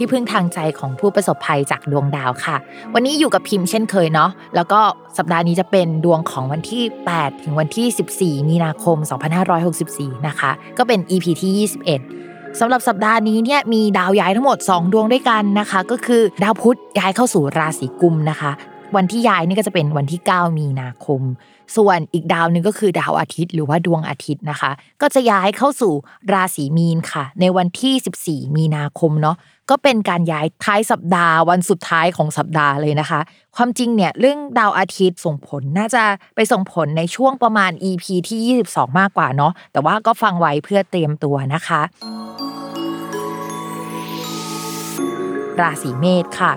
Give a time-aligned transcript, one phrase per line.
[0.00, 2.56] ที่พึ่งทางใจของผู้ประสบภัยจากดวงดาวค่ะ
[2.94, 4.80] วันนี้อยู่กับพิมพ์เช่นเคยเนาะแล้วก็
[5.18, 6.82] สัปดาห์นี้จะเป็นดวงของวันที่
[7.14, 8.96] 8 ถึงวันที่ 14 มีนาคม
[9.62, 11.68] 2564 นะคะ ก็เป็น EP ที่
[12.08, 18.52] 21สำหรับสัปดาห์นี้เนี่ยมีดาวย้ายทั้งหมด 2 ดวงด้วยกันนะคะ ก็คือดาวพุธย้ายเข้าสู่ราศีกุมนะคะ
[18.96, 21.22] วันที่ย้ายนี่ก็จะเป็นวันที่ 9 มีนาคม
[21.76, 25.92] ส่วนอีกดาวนึงก็คือดาวอาทิตย์หรือว่าดวงอาทิตย์นะคะ ก็จะย้ายเข้าสู่
[26.32, 29.36] ราศีมีนค่ะ ในวันที่ 14 มีนาคมเนาะ
[29.70, 33.20] ก็เป็นการย้ายท้ายสัปดาห์ วันสุดท้ายของสัปดาห์เลยนะคะ
[33.56, 36.04] ความจริงเนี่ยเรื่องดาวอาทิตย์ส่งผลน่าจะ
[36.36, 41.80] ไปส่งผลในช่วงประมาณ EP ที่ 22 มากกว่าเนาะแต่ว่าก็ฟังไว้เพื่อเตรียมตัวนะคะ
[45.60, 46.52] ราศีเมษค่ะ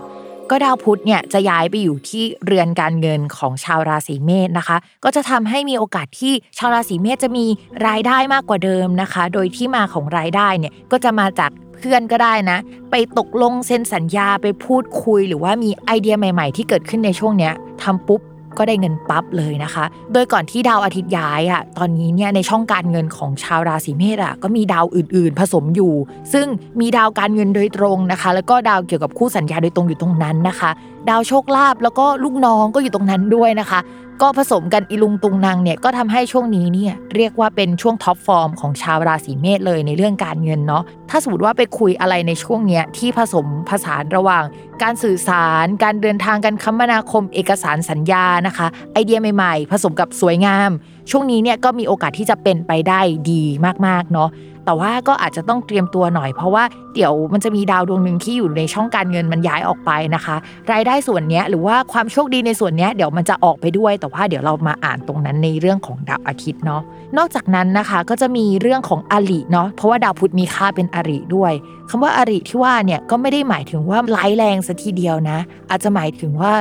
[0.55, 7.45] ก็ดาวพุธเนี่ยจะย้ายไปอยู่ที่เรือนการเงินของชาวราศีเมษนะคะ ก็จะทำให้มีโอกาสที่ชาวราศีเมษจะมี
[7.87, 12.57] รายได้มากกว่าเดิมนะคะ โดยที่มาของรายได้เนี่ยก็จะมาจากเพื่อนก็ได้นะ
[12.91, 18.21] ไปตกลงเซ็นสัญญาไปพูดคุย หรือว่ามีไอเดียใหม่ ๆ ที่เกิดขึ้นในช่วงเนี้ยทำปุ๊บ
[18.57, 25.93] ก็ได้เงินปั๊บเลยนะคะ โดยก่อนที่ดาวอาทิตย์ย้ายอะตอนนี้เนี่ยในช่องการเงินของชาวราศีเมษอะก็มีดาวอื่น ๆ ผสมอยู่
[26.33, 26.47] ซึ่ง
[26.79, 30.69] มีดาวการเงินโดยตรงนะคะ แล้วก็ดาวเกี่ยวกับคู่สัญญาโดยตรงอยู่ตรงนั้นนะคะ
[31.09, 33.79] ดาวโชคลาภแล้วก็ลูกน้องก็อยู่ตรงนั้นด้วยนะคะ
[34.25, 44.43] ก็ผสมกันอีลุงตุงนางเนี่ยก็ทำให้ช่วงนี้เนี่ยเรียกว่าเป็นช่วง top form ของชาวราศีเมษเลยในเรื่องการเงินเนาะถ้าสมมติว่าไปคุยอะไรในช่วงเนี้ยที่ผสมผสานระหว่าง
[44.83, 50.69] การสื่อสาร การเดินทางการคมนาคมเอกสารสัญญานะคะ ไอเดียใหม่ๆ ผสมกับสวยงาม
[51.11, 52.99] ช่วงนี้เนี่ยก็มีโอกาสที่จะเป็นไปได้
[53.31, 53.43] ดี
[53.85, 54.29] มากๆเนาะ
[54.65, 56.63] แต่ว่าก็อาจจะต้องเตรียมตัวหน่อย เพราะว่า
[56.95, 60.35] เดี๋ยวมันจะมีดาวดวงหนึ่งที่อยู่ในช่องการเงินมันย้ายออกไปนะคะ
[60.71, 66.81] รายได้ส่วนเนี้ยหรือว่าความโชคดีในส่วนเนี้ยเดี๋ยวมันจะออกไปด้วย แต่ว่าเดี๋ยวเรามาอ่านตรงนั้นในเรื่องของดาวอาทิตย์เนาะ
[67.17, 71.53] นอกจากนั้นนะคะก็จะมีเรื่องของอริเนาะเพราะว่าดาวพุธมีค่าเป็นอริด้วย
[71.89, 76.53] คำว่าอริที่ว่าเนี่ยก็ไม่ได้หมายถึงว่าร้ายแรงซะทีเดียวนะ อาจจะหมายถึงว่า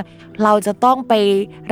[0.42, 1.14] เราจะต้องไป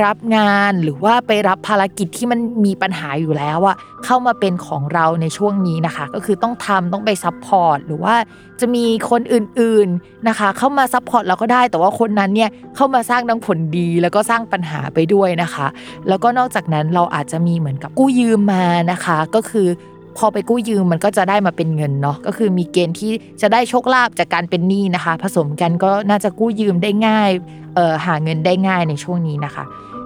[0.03, 8.15] รับงานหรือว่าไปรับภารกิจที่มันมีปัญหาอยู่แล้วอะเข้ามาเป็นของเราในช่วงนี้นะคะ ก็คือต้องทำต้องไป support หรือว่า
[8.59, 15.67] จะมีคนอื่นๆนะคะ เข้ามา support เราก็ได้ แต่ว่าคนนั้นเนี่ยเข้ามาสร้างทั้งผลดี แล้วก็สร้างปัญหาไปด้วยนะคะ
[16.07, 19.67] แล้วก็นอกจากนั้นเราอาจจะมีเหมือนกับกู้ยืมมานะคะ ก็คือ
[20.17, 23.11] พอไปกู้ยืมมันก็จะได้มาเป็นเงินเนาะก็คือมีเกณฑ์ที่
[23.41, 27.29] จะได้โชคลาภจากการเป็นหนี้นะคะ ผสมกันก็น่าจะกู้ยืมได้ง่าย
[27.75, 29.63] เอ่อหาเงินได้ง่ายในช่วงนี้นะคะ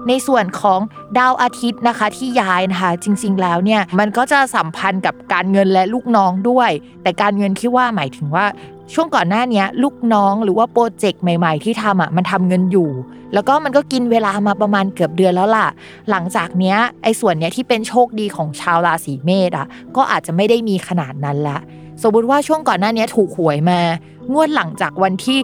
[0.08, 0.80] ในส่วนของ
[1.18, 6.70] ดาวอาทิตย์นะคะที่ย้ายนะคะ จริงๆแล้วเนี่ยมันก็จะสัมพันธ์กับการเงินและลูกน้องด้วย
[7.02, 8.46] แต่การเงินที่ว่าหมายถึงว่า
[8.94, 12.90] ช่วงก่อนหน้านี้ลูกน้องหรือว่าโปรเจกต์ใหม่ ๆ ที่ทำอะมันทำเงินอยู่
[13.34, 15.68] แล้วก็มันก็กินเวลามาประมาณเกือบเดือนแล้วล่ะ
[16.10, 21.58] หลังจากเนี้ยไอ้ส่วนเนี้ยที่เป็นโชคดีของชาวราศีเมษอะก็อาจจะไม่ได้มีขนาดนั้นละ
[22.02, 23.80] สมมติว่าช่วงก่อนหน้านี้ถูกหวยมา
[24.32, 25.38] งวดหลังจากวันที่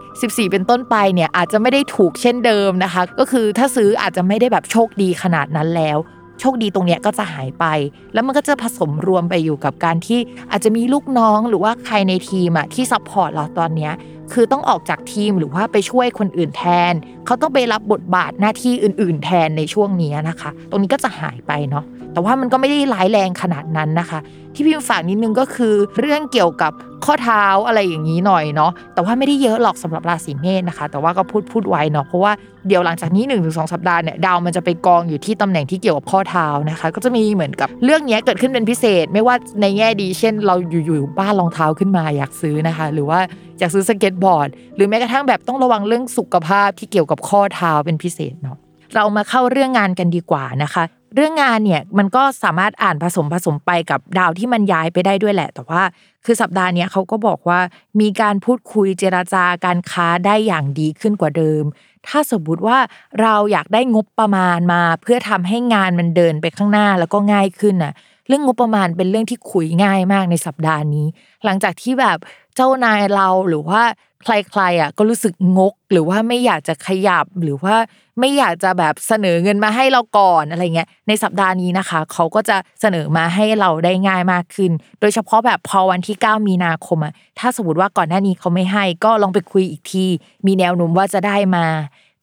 [0.46, 5.98] 14 เป็นต้นไปเนี่ยอาจจะไม่ได้ถูกเช่นเดิมนะคะ ก็คือถ้าซื้ออาจจะไม่ได้แบบโชคดีขนาดนั้นแล้ว
[6.40, 7.64] โชคดีตรงเนี้ยก็จะหายไป
[8.12, 10.20] แล้วมันก็จะผสมรวมไปอยู่กับการที่
[10.50, 13.92] อาจจะมีลูกน้องหรือว่าใครในทีมอะที่ support เราตอนเนี้ย
[14.32, 16.92] คือต้องออกจากทีมหรือว่าไปช่วยคนอื่นแทน
[17.26, 24.18] เขาต้องไปรับบทบาทหน้าที่อื่น ๆ แทนในช่วงนี้นะคะ ตรงนี้ก็จะหายไปเนาะแต่ว่ามันก็ไม่ได้ร้ายแรงขนาดนั้นนะคะ
[24.54, 26.72] ที่พิมพ์ฝากนิดนึงก็คือเรื่องเกี่ยวกับ
[27.04, 32.32] ข้อเท้าอะไรอย่างนี้หน่อยเนาะแต่ว่าไม่ได้เยอะหรอกสำหรับราศีเมษนะคะ แต่ว่าก็พูดพูดไว้เนาะเพราะว่า
[32.68, 40.54] เดี๋ยวหลังจากนี้1นถึงสสัปดาห์เนี่ยดาวมันจะไปกองอยู่ที่ตำแหน่งที่เกี่ยวกับข้อเท้านะคะ ก็จะมีเหมือนกับเรื่องนี้เกิดขึ้นเป็นพิเศษ ไม่ว่าในแง่ดี เช่น เรา
[40.86, 43.20] อยู่ๆบ้านรองเท้าขึ้นมาอยากซื้อนะคะ หรือว่า
[43.62, 48.56] อยากซื้อสเก็ตบอร์ด หรือแม้กระทั่งแบบต้องระวังเรื่องสุขภาพที่เกี่ยวกับข้อเท้าเป็นพิเศษเนาะ
[48.94, 55.82] เรามาเข้าเรื่องงานกันดีกว่านะคะ เรื่องงานเนี่ยมันก็สามารถอ่านผสมผสมไปกับดาวที่มันย้ายไปได้ด้วยแหละ แต่ว่า
[56.24, 57.60] คือสัปดาห์นี้เขาก็บอกว่า
[58.00, 61.64] มีการพูดคุยเจราจาการค้าได้อย่างดีขึ้นกว่าเดิม
[62.06, 62.78] ถ้าสมมติว่า
[63.20, 67.92] เราอยากได้งบประมาณมา เพื่อทำให้งานมันเดินไปข้างหน้าแล้วก็ง่ายขึ้นน่ะ
[68.32, 71.06] รื่องงบประมาณเป็นเรื่องที่คุยง่ายมากในสัปดาห์นี้
[71.44, 72.18] หลังจากที่แบบ
[72.56, 73.82] เจ้านายเราหรือว่า
[74.24, 77.76] ใครๆอะก็รู้สึกงก หรือว่าไม่อยากจะขยับหรือว่า
[78.20, 90.06] ไม่อยากจะแบบเสนอเงินมาให้เราก่อนอะไรเงี้ยในสัปดาห์นี้นะคะ เขาก็จะเสนอมาให้เราได้ง่ายมากขึ้น โดยเฉพาะแบบพอวันที่ 9 มีนาคมอะถ้าสมมติว่าก่อนหน้านี้เขาไม่ให้ ก็ลองไปคุยอีกที
[90.46, 91.66] มีแนวโน้มว่าจะได้มา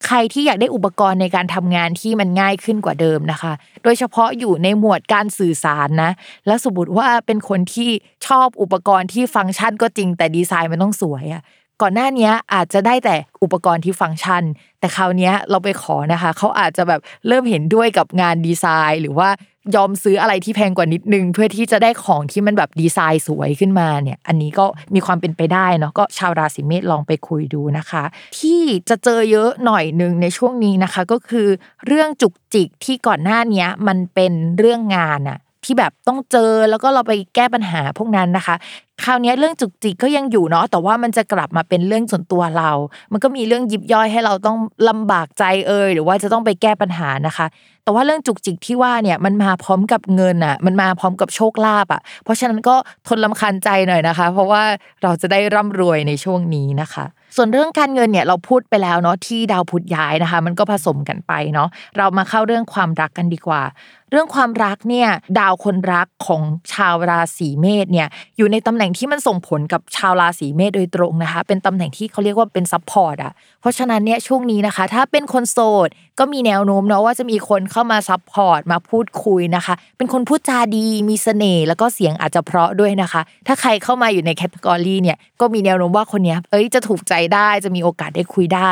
[0.06, 3.52] ใครที่อยากได้อุปกรณ์ในการทำงานที่มันง่ายขึ้นกว่าเดิมนะคะ
[3.84, 6.10] โดยเฉพาะอยู่ในหมวดการสื่อสารนะ
[6.46, 7.90] แล้วสมมติว่าเป็นคนที่
[8.26, 11.42] ชอบอุปกรณ์ที่ฟังก์ชันก็จริงแต่ดีไซน์มันต้องสวยอะ
[11.82, 14.42] ก่อนหน้านี้อาจจะได้แต่อุปกรณ์ที่ฟังก์ชัน
[14.80, 19.28] แต่คราวนี้เราไปขอนะคะ เขาอาจจะแบบเริ่มเห็นด้วยกับงานดีไซน์ หรือว่า
[19.76, 24.64] ยอมซื้ออะไรที่แพงกว่านิดนึง เพื่อที่จะได้ของที่มันแบบดีไซน์สวยขึ้นมาเนี่ย อันนี้ก็
[24.94, 28.04] มีความเป็นไปได้เนาะก็ชาวราศีเมษลองไปคุยดูนะคะ
[28.38, 31.48] ที่จะเจอเยอะหน่อยหนึ่งในช่วงนี้นะคะ ก็คือ
[31.86, 38.56] เรื่องจุกจิกที่ก่อนหน้านี้มันเป็นเรื่องงานอะ ที่แบบต้องเจอแล้วก็เราไปแก้ปัญหาพวกนั้นนะคะ
[39.04, 42.70] คราวนี้เรื่องจุกจิกก็ยังอยู่เนาะแต่ว่ามันจะกลับมาเป็นเรื่องส่วนตัวเรา
[43.12, 44.58] มันก็มีเรื่องยิบย่อยให้เราต้อง
[44.88, 47.46] ลำบากใจเอ่ยหรือว่าจะต้องไปแก้ปัญหานะคะ
[47.84, 52.74] แต่ว่าเรื่องจุกจิกที่ว่าเนี่ยมันมาพร้อมกับเงินอะ มันมาพร้อมกับโชคลาภอะ เพราะฉะนั้นก็
[53.06, 54.62] ทนลำคาญใจหน่อยนะคะ เพราะว่า
[55.02, 57.04] เราจะได้ร่ำรวยในช่วงนี้นะคะ
[57.36, 63.62] ส่วนเรื่องการเงินเนี่ยเราพูดไปแล้วเนาะที่ดาวพุธย้ายนะคะ มันก็ผสมกันไปเนาะเรามาเข้าเรื่องความรักกันดีกว่า
[64.10, 65.08] เรื่องความรักเนี่ย
[65.38, 66.42] ดาวคนรักของ
[66.72, 88.70] ชาวราศีเมษเนี่ยอยู่ในตำแหน่งที่มันส่งผลกับชาวราศีเมษโดยตรงนะคะ เป็นตำแหน่งที่เขาเรียกว่าเป็น support อะเพราะฉะนั้นเนี่ยช่วงนี้นะคะ ถ้าเป็นคนโสดก็มีแนวโน้มเนาะว่าจะมีคนเข้ามา support มาพูดคุยนะคะ เป็นคนพูดจาดีมีเสน่ห์แล้วก็เสียงอาจจะเพราะด้วยนะคะ ถ้าใครเข้ามาอยู่ใน category เนี่ยก็มีแนวโน้มว่าคนนี้เอ้ยจะถูกใจได้จะมีโอกาสได้คุยได้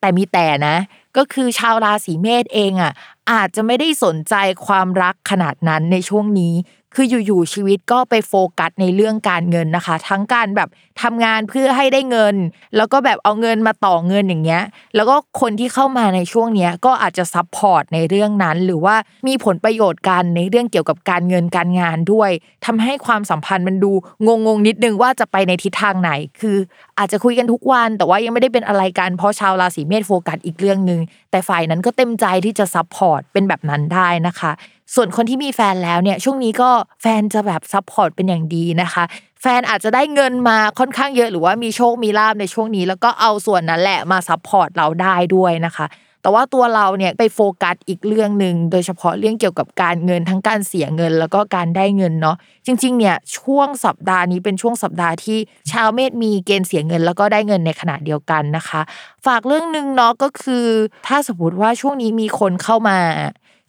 [0.00, 0.76] แต่มีแต่นะ
[1.18, 2.92] ก็คือชาวราศีเมษเองอะ
[3.30, 4.34] อาจจะไม่ได้สนใจ
[4.66, 6.54] ความรักขนาดนั้นในช่วงนี้
[6.94, 10.68] คืออยู่ๆชีวิตก็ไปโฟกัสในเรื่องการเงินนะคะ ทั้งการแบบ
[11.02, 12.36] ทำงานเพื่อให้ได้เงิน
[12.76, 14.62] แล้วก็แบบเอาเงินมาต่อเงินอย่างเงี้ย
[14.96, 18.96] แล้วก็คนที่เข้ามาในช่วงเนี้ยก็อาจจะซับพอร์ตในเรื่องนั้น หรือว่า
[19.28, 22.30] มีผลประโยชน์กันในเรื่องเกี่ยวกับการเงินการงานด้วย
[22.66, 23.92] ทำให้ความสัมพันธ์มันดู
[24.26, 26.10] งงๆนิดนึงว่าจะไปในทิศทางไหน
[26.40, 26.56] คือ
[26.98, 31.00] อาจจะคุยกันทุกวัน แต่ว่ายังไม่ได้เป็นอะไรกันเพราะชาวราศีเมษโฟกัสอีกเรื่องหนึ่ง
[31.30, 34.52] แต่ฝ่ายนั้นก็เต็มใจที่จะ support เป็นแบบนั้นได้นะคะ
[34.94, 36.70] ส่วนคนที่มีแฟนแล้วเนี่ยช่วงนี้ก็
[37.02, 39.04] แฟนจะแบบ support เป็นอย่างดีนะคะ
[39.42, 45.86] แฟนอาจจะได้เงินมาค่อนข้างเยอะหรือว่ามีโชคมีลาภในช่วงนี้ แล้วก็เอาส่วนนั้นแหละมา support เราได้ด้วยนะคะ
[46.22, 52.36] แต่ว่าตัวเราเนี่ยไปโฟกัสอีกเรื่องหนึ่งโดยเฉพาะเรื่องเกี่ยวกับการเงินทั้งการเสียเงินแล้วก็การได้เงินเนาะ
[52.66, 55.38] จริงๆเนี่ยช่วงสัปดาห์นี้เป็นช่วงสัปดาห์ที่
[55.72, 58.80] ชาวเมษมีเกณฑ์เสียเงินแล้วก็ได้เงินในขณะเดียวกันนะคะ
[59.26, 60.66] ฝากเรื่องหนึ่งเนาะก็คือ
[61.06, 62.98] ถ้าสมมติว่าช่วงนี้มีคนเข้ามา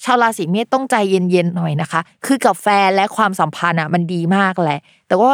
[0.04, 5.32] ชาวราศีเมษต้องใจเย็นๆหน่อยนะคะ คือกับแฟนและความสัมพันธ์อะมันดีมากแหละ แต่ว่า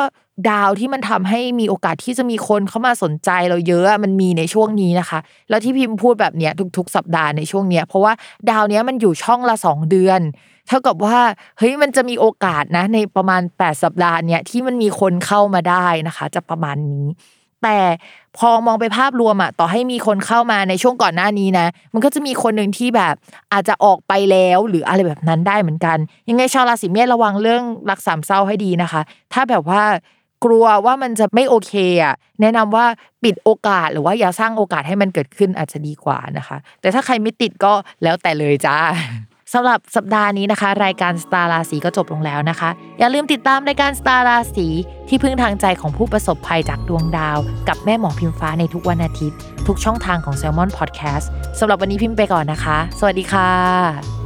[0.49, 5.19] ดาวที่มันทำให้มีโอกาสที่จะมีคนเข้ามาสนใจเราเยอะมันมีในช่วงนี้นะคะ
[5.49, 8.13] แล้วที่พิมพ์พูดแบบเนี้ยทุก ๆ สัปดาห์ในช่วงเนี้ยเพราะว่า
[8.49, 10.21] ดาวเนี้ยมันอยู่ช่องละสองเดือน
[10.67, 11.17] เท่ากับว่า
[11.57, 17.05] เฮ้ยมันจะมีโอกาสนะ ในประมาณ 8 สัปดาห์เนี้ยที่มันมีคนเข้ามาได้นะคะ จะประมาณนี้
[17.65, 17.79] แต่
[18.37, 23.15] พอมองไปภาพรวมอะต่อให้มีคนเข้ามาในช่วงก่อนหน้านี้นะ มันก็จะมีคนหนึ่งที่แบบ
[23.53, 25.97] อาจจะออกไปแล้วหรืออะไรแบบนั้นได้เหมือนกัน
[26.29, 29.01] ยังไงชาวราศีเมษระวังเรื่องรักสามเศร้าให้ดีนะคะ
[29.33, 29.83] ถ้าแบบว่า
[30.45, 32.85] กลัวว่ามันจะไม่โอเคอะแนะนำว่า
[33.23, 38.77] ปิดโอกาสหรือว่าอย่าสร้างโอกาสให้มันเกิดขึ้นอาจจะดีกว่านะคะ แต่ถ้าใครไม่ติดก็แล้วแต่เลยจ้า
[39.53, 44.67] สำหรับสัปดาห์นี้นะคะ รายการสตาร์ราศีก็จบลงแล้วนะคะ อย่าลืมติดตามรายการสตาร์ราศี
[45.07, 47.37] ที่พึ่งทางใจของผู้ประสบภัยจากดวงดาว
[47.67, 49.37] กับแม่หมอพิมฟ้าในทุกวันอาทิตย์
[49.67, 51.25] ทุกช่องทางของ s ซ l m o n Podcast
[51.59, 54.24] สำหรับวันนี้พิมพ์ไปก่อนนะคะ สวัสดีค่ะ